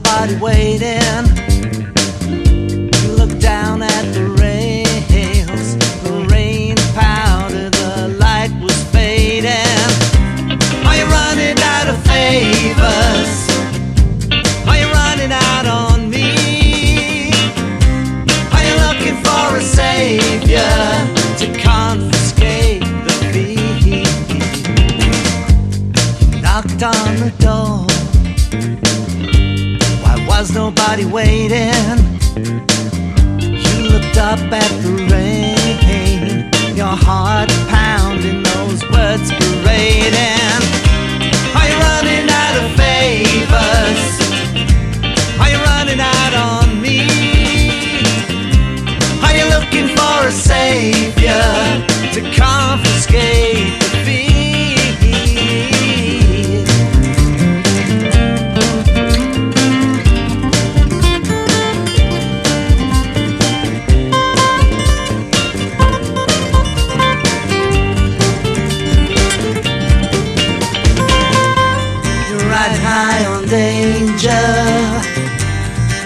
[0.00, 1.26] nobody waiting.
[3.02, 9.50] You look down at the rails, the rain powder, the light was fading.
[10.86, 13.48] Are you running out of favors?
[14.68, 17.32] Are you running out on me?
[18.52, 20.76] Are you looking for a savior
[21.38, 24.04] to confiscate the fee?
[26.34, 27.89] You knocked on the door.
[30.40, 31.98] Was nobody waiting?
[32.34, 40.62] You looked up at the rain, your heart pounding, those words parading.
[41.58, 44.00] Are you running out of favors?
[45.40, 47.04] Are you running out on me?
[49.20, 51.19] Are you looking for a savior
[72.78, 74.30] High on danger.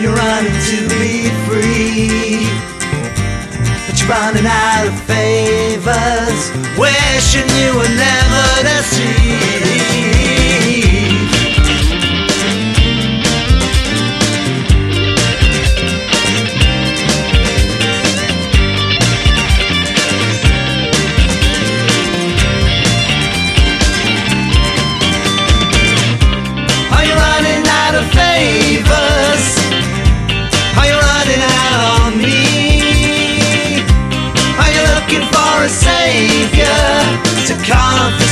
[0.00, 2.46] You're running to be free.
[3.86, 6.40] But you're running out of favors.
[6.78, 8.61] Wishing you were never.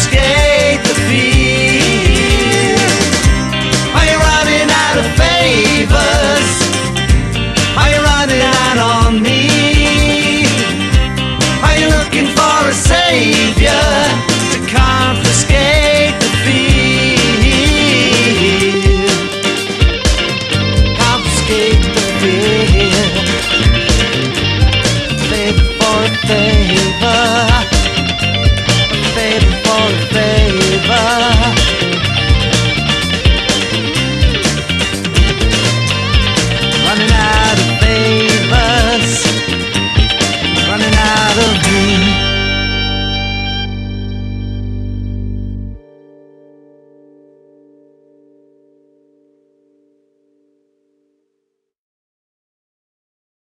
[0.08, 0.39] es